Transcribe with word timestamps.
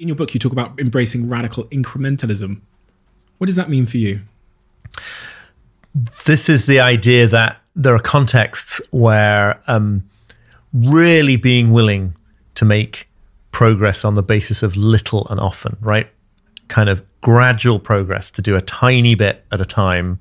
In 0.00 0.08
your 0.08 0.16
book, 0.16 0.34
you 0.34 0.40
talk 0.40 0.50
about 0.50 0.80
embracing 0.80 1.28
radical 1.28 1.64
incrementalism. 1.64 2.60
What 3.38 3.46
does 3.46 3.54
that 3.54 3.68
mean 3.68 3.86
for 3.86 3.96
you? 3.96 4.20
This 6.26 6.48
is 6.48 6.66
the 6.66 6.80
idea 6.80 7.28
that 7.28 7.60
there 7.76 7.94
are 7.94 8.00
contexts 8.00 8.80
where 8.90 9.60
um, 9.68 10.08
really 10.72 11.36
being 11.36 11.70
willing 11.70 12.16
to 12.56 12.64
make 12.64 13.08
progress 13.52 14.04
on 14.04 14.14
the 14.14 14.22
basis 14.22 14.64
of 14.64 14.76
little 14.76 15.28
and 15.30 15.38
often, 15.38 15.76
right? 15.80 16.08
Kind 16.66 16.88
of 16.88 17.04
gradual 17.20 17.78
progress 17.78 18.32
to 18.32 18.42
do 18.42 18.56
a 18.56 18.60
tiny 18.60 19.14
bit 19.14 19.44
at 19.52 19.60
a 19.60 19.64
time 19.64 20.18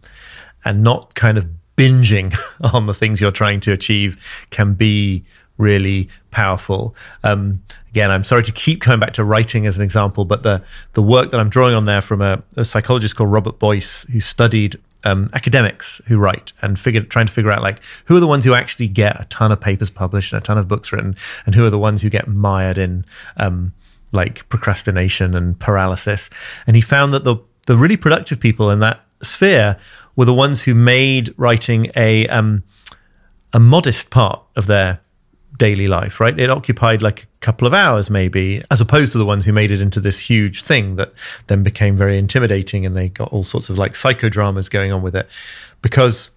and 0.64 0.84
not 0.84 1.16
kind 1.16 1.38
of 1.40 1.48
binging 1.76 2.36
on 2.74 2.86
the 2.86 2.94
things 2.94 3.20
you're 3.20 3.32
trying 3.32 3.60
to 3.62 3.72
achieve 3.72 4.24
can 4.52 4.76
be 4.76 5.24
really 5.58 6.10
powerful. 6.32 6.96
Um, 7.24 7.62
again, 7.90 8.12
I'm 8.12 8.24
sorry 8.24 8.44
to 8.44 8.52
keep 8.52 8.82
coming 8.82 9.00
back 9.00 9.14
to 9.14 9.24
writing 9.24 9.66
as 9.68 9.78
an 9.78 9.84
example, 9.84 10.26
but 10.26 10.44
the 10.44 10.64
the 10.94 11.02
work 11.02 11.32
that 11.32 11.40
I'm 11.40 11.50
drawing 11.50 11.76
on 11.76 11.86
there 11.86 12.02
from 12.02 12.22
a, 12.22 12.44
a 12.56 12.66
psychologist 12.66 13.16
called 13.16 13.32
Robert 13.32 13.60
Boice, 13.60 14.04
who 14.12 14.20
studied 14.20 14.78
um, 15.04 15.30
academics 15.34 16.02
who 16.08 16.18
write 16.18 16.54
and 16.62 16.80
figured 16.80 17.10
trying 17.10 17.28
to 17.28 17.34
figure 17.34 17.52
out 17.52 17.62
like 17.62 17.80
who 18.06 18.16
are 18.18 18.20
the 18.20 18.28
ones 18.28 18.46
who 18.46 18.54
actually 18.54 18.88
get 18.88 19.20
a 19.20 19.26
ton 19.26 19.52
of 19.52 19.60
papers 19.60 19.90
published 19.90 20.34
and 20.34 20.42
a 20.42 20.46
ton 20.46 20.58
of 20.58 20.68
books 20.68 20.92
written, 20.92 21.16
and 21.46 21.56
who 21.56 21.66
are 21.66 21.70
the 21.70 21.80
ones 21.80 22.02
who 22.02 22.10
get 22.10 22.28
mired 22.28 22.78
in 22.78 23.06
um, 23.38 23.74
like 24.12 24.48
procrastination 24.50 25.36
and 25.36 25.60
paralysis. 25.60 26.30
And 26.66 26.76
he 26.76 26.82
found 26.82 27.14
that 27.14 27.24
the 27.24 27.38
the 27.68 27.78
really 27.78 27.98
productive 27.98 28.40
people 28.40 28.70
in 28.70 28.80
that 28.80 29.02
sphere 29.22 29.78
were 30.16 30.26
the 30.26 30.34
ones 30.34 30.64
who 30.64 30.76
made 30.76 31.34
writing 31.38 31.92
a 31.96 32.28
um, 32.28 32.64
a 33.54 33.60
modest 33.60 34.10
part 34.10 34.42
of 34.56 34.68
their 34.68 35.00
daily 35.58 35.88
life, 35.88 36.20
right? 36.20 36.38
It 36.40 36.50
occupied 36.50 37.02
like 37.02 37.24
a 37.24 37.28
couple 37.42 37.68
of 37.68 37.74
hours, 37.74 38.10
maybe, 38.10 38.64
as 38.72 38.82
opposed 38.82 39.12
to 39.12 39.18
the 39.18 39.26
ones 39.26 39.46
who 39.46 39.54
made 39.54 39.72
it 39.72 39.82
into 39.82 40.00
this 40.00 40.20
huge 40.20 40.64
thing 40.64 40.96
that 40.96 41.14
then 41.48 41.64
became 41.64 41.96
very 41.96 42.18
intimidating 42.18 42.86
and 42.86 42.96
they 42.96 43.10
got 43.10 43.32
all 43.32 43.44
sorts 43.44 43.70
of 43.70 43.78
like 43.78 43.94
psychodramas 43.94 44.70
going 44.70 44.92
on 44.92 45.02
with 45.02 45.16
it 45.16 45.30
because 45.82 46.32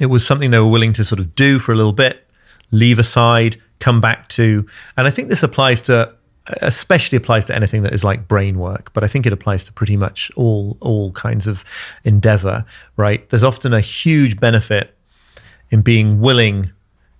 it 0.00 0.06
was 0.06 0.26
something 0.26 0.50
they 0.50 0.58
were 0.58 0.68
willing 0.68 0.92
to 0.92 1.04
sort 1.04 1.20
of 1.20 1.34
do 1.34 1.58
for 1.58 1.72
a 1.72 1.74
little 1.74 1.92
bit, 1.92 2.26
leave 2.70 2.98
aside, 2.98 3.56
come 3.78 4.00
back 4.00 4.28
to. 4.28 4.66
And 4.96 5.06
I 5.06 5.10
think 5.10 5.28
this 5.28 5.42
applies 5.42 5.80
to 5.82 6.14
especially 6.60 7.16
applies 7.16 7.44
to 7.44 7.54
anything 7.54 7.82
that 7.84 7.92
is 7.92 8.02
like 8.02 8.26
brain 8.26 8.58
work, 8.58 8.92
but 8.92 9.04
I 9.04 9.06
think 9.06 9.26
it 9.26 9.32
applies 9.32 9.62
to 9.64 9.72
pretty 9.72 9.96
much 9.96 10.30
all 10.36 10.76
all 10.80 11.12
kinds 11.12 11.46
of 11.46 11.64
endeavor, 12.04 12.64
right? 12.96 13.28
There's 13.28 13.44
often 13.44 13.72
a 13.72 13.80
huge 13.80 14.40
benefit 14.40 14.96
in 15.70 15.82
being 15.82 16.20
willing 16.20 16.72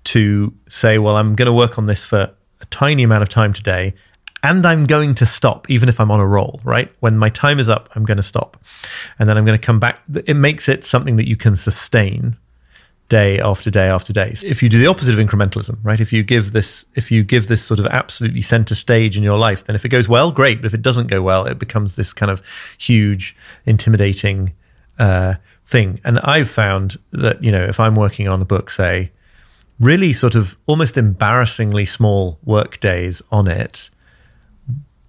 to 0.05 0.53
say, 0.69 0.99
well, 0.99 1.17
I'm 1.17 1.35
going 1.35 1.47
to 1.47 1.53
work 1.53 1.79
on 1.79 1.87
this 1.87 2.05
for 2.05 2.35
a 2.61 2.67
tiny 2.67 3.03
amount 3.03 3.23
of 3.23 3.29
time 3.29 3.53
today, 3.53 3.95
and 4.43 4.67
I'm 4.67 4.87
going 4.87 5.15
to 5.17 5.27
stop, 5.27 5.71
even 5.71 5.89
if 5.89 6.01
I'm 6.01 6.11
on 6.11 6.19
a 6.19 6.27
roll, 6.27 6.61
right? 6.65 6.91
When 7.01 7.17
my 7.17 7.29
time 7.29 7.61
is 7.61 7.69
up, 7.69 7.89
I'm 7.95 8.05
going 8.05 8.17
to 8.17 8.23
stop. 8.23 8.57
And 9.19 9.29
then 9.29 9.39
I'm 9.39 9.45
going 9.45 9.59
to 9.59 9.65
come 9.65 9.79
back. 9.79 10.01
It 10.27 10.35
makes 10.35 10.69
it 10.69 10.83
something 10.83 11.17
that 11.17 11.29
you 11.29 11.37
can 11.37 11.55
sustain 11.55 12.37
day 13.09 13.39
after 13.39 13.71
day 13.71 13.89
after 13.89 14.13
day. 14.13 14.35
If 14.43 14.63
you 14.63 14.69
do 14.69 14.79
the 14.79 14.87
opposite 14.87 15.13
of 15.13 15.25
incrementalism, 15.25 15.77
right? 15.85 16.01
If 16.01 16.13
you 16.13 16.23
give 16.23 16.53
this, 16.53 16.87
if 16.95 17.11
you 17.11 17.23
give 17.23 17.47
this 17.47 17.63
sort 17.63 17.79
of 17.79 17.87
absolutely 17.87 18.41
center 18.41 18.75
stage 18.75 19.17
in 19.17 19.23
your 19.23 19.39
life, 19.39 19.65
then 19.65 19.77
if 19.77 19.85
it 19.85 19.91
goes 19.91 20.09
well, 20.09 20.33
great. 20.33 20.63
But 20.63 20.67
if 20.67 20.75
it 20.75 20.83
doesn't 20.83 21.09
go 21.09 21.23
well, 21.23 21.47
it 21.47 21.59
becomes 21.59 21.95
this 21.95 22.13
kind 22.13 22.31
of 22.31 22.43
huge, 22.79 23.37
intimidating 23.65 24.55
uh, 24.99 25.35
thing. 25.65 26.01
And 26.05 26.19
I've 26.21 26.51
found 26.51 26.99
that 27.13 27.45
you 27.45 27.53
know, 27.53 27.63
if 27.63 27.79
I'm 27.79 27.95
working 27.95 28.29
on 28.29 28.41
a 28.43 28.47
book, 28.47 28.71
say, 28.71 29.13
really 29.83 30.13
sort 30.13 30.35
of 30.35 30.57
almost 30.67 30.97
embarrassingly 30.97 31.85
small 31.85 32.39
work 32.45 32.81
days 32.81 33.21
on 33.31 33.49
it, 33.49 33.91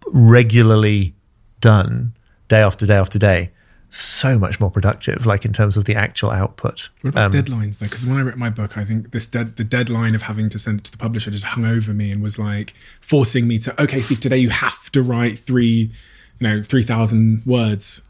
regularly 0.07 1.13
done 1.61 2.13
day 2.47 2.61
after 2.61 2.85
day 2.85 2.95
after 2.95 3.17
day 3.17 3.51
so 3.95 4.39
much 4.39 4.59
more 4.59 4.71
productive, 4.71 5.27
like 5.27 5.45
in 5.45 5.53
terms 5.53 5.77
of 5.77 5.85
the 5.85 5.93
actual 5.93 6.31
output. 6.31 6.89
What 7.01 7.11
about 7.11 7.35
um, 7.35 7.43
deadlines 7.43 7.77
though? 7.77 7.85
Because 7.85 8.05
when 8.05 8.17
I 8.17 8.23
wrote 8.23 8.37
my 8.37 8.49
book, 8.49 8.75
I 8.75 8.83
think 8.83 9.11
this 9.11 9.27
dead 9.27 9.55
the 9.55 9.63
deadline 9.63 10.15
of 10.15 10.23
having 10.23 10.49
to 10.49 10.59
send 10.59 10.79
it 10.79 10.83
to 10.85 10.91
the 10.91 10.97
publisher 10.97 11.29
just 11.29 11.43
hung 11.43 11.63
over 11.63 11.93
me 11.93 12.11
and 12.11 12.21
was 12.21 12.39
like 12.39 12.73
forcing 13.01 13.47
me 13.47 13.59
to 13.59 13.83
okay, 13.83 14.01
Steve, 14.01 14.19
today 14.19 14.37
you 14.37 14.49
have 14.49 14.91
to 14.93 15.03
write 15.03 15.37
three, 15.37 15.91
you 16.39 16.47
know, 16.47 16.63
three 16.63 16.81
thousand 16.81 17.43
words. 17.45 18.01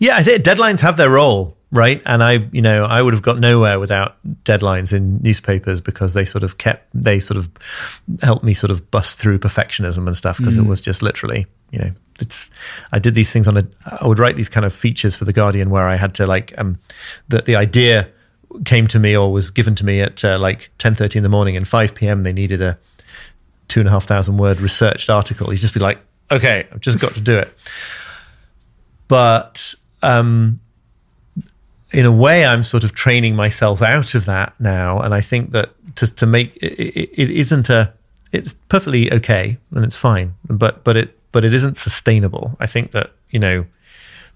Yeah, 0.00 0.16
I 0.16 0.24
think 0.24 0.42
deadlines 0.42 0.80
have 0.80 0.96
their 0.96 1.10
role, 1.10 1.56
right? 1.72 2.02
And 2.04 2.22
I, 2.22 2.48
you 2.52 2.62
know, 2.62 2.84
I 2.84 3.00
would 3.00 3.14
have 3.14 3.22
got 3.22 3.38
nowhere 3.38 3.78
without 3.78 4.16
deadlines 4.44 4.92
in 4.92 5.18
newspapers 5.18 5.80
because 5.80 6.14
they 6.14 6.24
sort 6.24 6.42
of 6.42 6.58
kept, 6.58 6.88
they 6.94 7.20
sort 7.20 7.36
of 7.36 7.50
helped 8.22 8.44
me 8.44 8.54
sort 8.54 8.70
of 8.70 8.90
bust 8.90 9.18
through 9.18 9.38
perfectionism 9.38 10.06
and 10.06 10.16
stuff 10.16 10.38
because 10.38 10.56
mm. 10.56 10.64
it 10.64 10.68
was 10.68 10.80
just 10.80 11.02
literally, 11.02 11.46
you 11.70 11.78
know, 11.78 11.90
it's 12.20 12.50
I 12.92 12.98
did 12.98 13.14
these 13.14 13.32
things 13.32 13.48
on 13.48 13.56
a 13.56 13.66
I 13.86 14.06
would 14.06 14.18
write 14.18 14.36
these 14.36 14.48
kind 14.48 14.66
of 14.66 14.72
features 14.72 15.16
for 15.16 15.24
the 15.24 15.32
Guardian 15.32 15.70
where 15.70 15.88
I 15.88 15.96
had 15.96 16.14
to 16.16 16.26
like 16.26 16.52
um 16.58 16.78
the 17.28 17.40
the 17.40 17.56
idea 17.56 18.10
came 18.64 18.86
to 18.88 18.98
me 18.98 19.16
or 19.16 19.32
was 19.32 19.50
given 19.50 19.74
to 19.76 19.86
me 19.86 20.00
at 20.00 20.24
uh, 20.24 20.38
like 20.38 20.70
ten 20.78 20.94
thirty 20.94 21.18
in 21.18 21.22
the 21.22 21.28
morning 21.28 21.56
and 21.56 21.66
five 21.66 21.94
p.m. 21.94 22.22
they 22.22 22.32
needed 22.32 22.60
a 22.60 22.78
two 23.68 23.80
and 23.80 23.88
a 23.88 23.92
half 23.92 24.04
thousand 24.04 24.36
word 24.36 24.60
researched 24.60 25.08
article. 25.08 25.50
You 25.52 25.58
just 25.58 25.74
be 25.74 25.80
like, 25.80 26.00
okay, 26.30 26.66
I've 26.72 26.80
just 26.80 26.98
got 26.98 27.14
to 27.14 27.20
do 27.20 27.38
it. 27.38 27.52
But 29.08 29.74
um, 30.02 30.60
in 31.92 32.06
a 32.06 32.12
way, 32.12 32.44
I'm 32.44 32.62
sort 32.62 32.84
of 32.84 32.94
training 32.94 33.34
myself 33.36 33.82
out 33.82 34.14
of 34.14 34.24
that 34.26 34.54
now, 34.58 35.00
and 35.00 35.14
I 35.14 35.20
think 35.20 35.50
that 35.52 35.70
to 35.96 36.06
to 36.06 36.26
make 36.26 36.56
it, 36.56 36.72
it, 36.78 37.10
it 37.14 37.30
isn't 37.30 37.68
a 37.68 37.92
it's 38.32 38.54
perfectly 38.68 39.12
okay 39.12 39.58
and 39.72 39.84
it's 39.84 39.96
fine, 39.96 40.34
but 40.44 40.84
but 40.84 40.96
it 40.96 41.18
but 41.32 41.44
it 41.44 41.52
isn't 41.54 41.76
sustainable. 41.76 42.56
I 42.60 42.66
think 42.66 42.92
that 42.92 43.12
you 43.30 43.40
know 43.40 43.66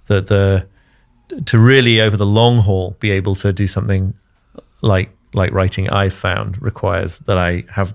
the 0.07 0.21
the 0.21 1.43
to 1.43 1.59
really 1.59 2.01
over 2.01 2.17
the 2.17 2.27
long 2.27 2.59
haul 2.59 2.97
be 3.01 3.11
able 3.11 3.35
to 3.37 3.53
do 3.53 3.67
something 3.67 4.15
like 4.83 5.11
like 5.33 5.53
writing 5.53 5.89
I've 5.91 6.15
found 6.15 6.61
requires 6.61 7.19
that 7.21 7.39
I 7.39 7.65
have 7.71 7.95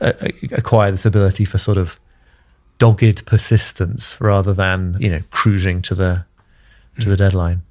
uh, 0.00 0.12
acquire 0.52 0.90
this 0.90 1.06
ability 1.06 1.44
for 1.44 1.58
sort 1.58 1.78
of 1.78 1.98
dogged 2.78 3.26
persistence 3.26 4.20
rather 4.20 4.52
than 4.52 4.96
you 5.00 5.10
know 5.10 5.20
cruising 5.30 5.82
to 5.82 5.94
the 5.94 6.24
to 7.00 7.08
the 7.08 7.16
deadline. 7.16 7.62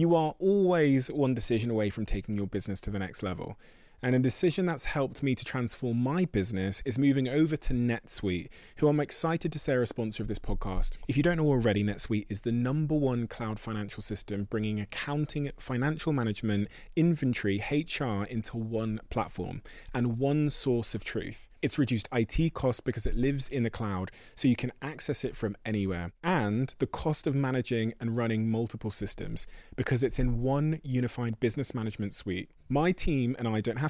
You 0.00 0.14
are 0.14 0.34
always 0.38 1.10
one 1.10 1.34
decision 1.34 1.68
away 1.68 1.90
from 1.90 2.06
taking 2.06 2.34
your 2.34 2.46
business 2.46 2.80
to 2.80 2.90
the 2.90 2.98
next 2.98 3.22
level. 3.22 3.58
And 4.02 4.14
a 4.14 4.18
decision 4.18 4.64
that's 4.64 4.86
helped 4.86 5.22
me 5.22 5.34
to 5.34 5.44
transform 5.44 6.02
my 6.02 6.24
business 6.24 6.80
is 6.86 6.98
moving 6.98 7.28
over 7.28 7.54
to 7.58 7.74
NetSuite, 7.74 8.48
who 8.76 8.88
I'm 8.88 8.98
excited 8.98 9.52
to 9.52 9.58
say 9.58 9.74
are 9.74 9.82
a 9.82 9.86
sponsor 9.86 10.22
of 10.22 10.28
this 10.28 10.38
podcast. 10.38 10.96
If 11.06 11.18
you 11.18 11.22
don't 11.22 11.36
know 11.36 11.48
already, 11.48 11.84
NetSuite 11.84 12.30
is 12.30 12.40
the 12.40 12.52
number 12.52 12.94
one 12.94 13.26
cloud 13.26 13.60
financial 13.60 14.02
system 14.02 14.44
bringing 14.44 14.80
accounting, 14.80 15.50
financial 15.58 16.14
management, 16.14 16.68
inventory, 16.96 17.62
HR 17.70 18.24
into 18.24 18.56
one 18.56 19.00
platform 19.10 19.60
and 19.94 20.18
one 20.18 20.48
source 20.48 20.94
of 20.94 21.04
truth. 21.04 21.50
It's 21.62 21.78
reduced 21.78 22.08
IT 22.10 22.54
costs 22.54 22.80
because 22.80 23.04
it 23.04 23.14
lives 23.14 23.46
in 23.46 23.64
the 23.64 23.70
cloud, 23.70 24.10
so 24.34 24.48
you 24.48 24.56
can 24.56 24.72
access 24.80 25.24
it 25.24 25.36
from 25.36 25.56
anywhere. 25.66 26.12
And 26.24 26.74
the 26.78 26.86
cost 26.86 27.26
of 27.26 27.34
managing 27.34 27.92
and 28.00 28.16
running 28.16 28.50
multiple 28.50 28.90
systems 28.90 29.46
because 29.76 30.02
it's 30.02 30.18
in 30.18 30.40
one 30.40 30.80
unified 30.82 31.38
business 31.38 31.74
management 31.74 32.14
suite. 32.14 32.48
My 32.70 32.92
team 32.92 33.36
and 33.38 33.46
I 33.46 33.60
don't 33.60 33.78
have 33.78 33.89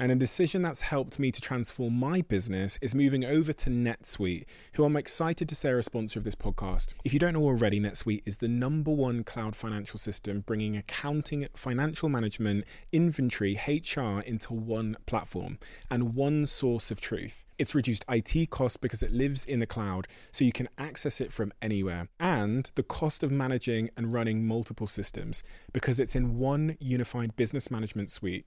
And 0.00 0.10
a 0.10 0.14
decision 0.14 0.62
that's 0.62 0.80
helped 0.80 1.18
me 1.18 1.30
to 1.30 1.42
transform 1.42 1.92
my 1.92 2.22
business 2.22 2.78
is 2.80 2.94
moving 2.94 3.22
over 3.22 3.52
to 3.52 3.68
NetSuite, 3.68 4.46
who 4.72 4.84
I'm 4.86 4.96
excited 4.96 5.46
to 5.50 5.54
say 5.54 5.68
are 5.68 5.78
a 5.78 5.82
sponsor 5.82 6.18
of 6.18 6.24
this 6.24 6.34
podcast. 6.34 6.94
If 7.04 7.12
you 7.12 7.18
don't 7.18 7.34
know 7.34 7.42
already, 7.42 7.78
NetSuite 7.78 8.22
is 8.24 8.38
the 8.38 8.48
number 8.48 8.90
one 8.90 9.24
cloud 9.24 9.54
financial 9.54 9.98
system 9.98 10.40
bringing 10.40 10.74
accounting, 10.74 11.46
financial 11.52 12.08
management, 12.08 12.64
inventory, 12.92 13.60
HR 13.66 14.20
into 14.20 14.54
one 14.54 14.96
platform 15.04 15.58
and 15.90 16.14
one 16.14 16.46
source 16.46 16.90
of 16.90 16.98
truth. 17.02 17.44
It's 17.60 17.74
reduced 17.74 18.06
IT 18.08 18.48
costs 18.48 18.78
because 18.78 19.02
it 19.02 19.12
lives 19.12 19.44
in 19.44 19.58
the 19.58 19.66
cloud, 19.66 20.08
so 20.32 20.46
you 20.46 20.50
can 20.50 20.70
access 20.78 21.20
it 21.20 21.30
from 21.30 21.52
anywhere. 21.60 22.08
And 22.18 22.70
the 22.74 22.82
cost 22.82 23.22
of 23.22 23.30
managing 23.30 23.90
and 23.98 24.14
running 24.14 24.46
multiple 24.46 24.86
systems 24.86 25.42
because 25.74 26.00
it's 26.00 26.16
in 26.16 26.38
one 26.38 26.78
unified 26.80 27.36
business 27.36 27.70
management 27.70 28.08
suite. 28.08 28.46